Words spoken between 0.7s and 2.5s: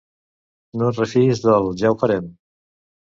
No et refiïs del «ja ho farem».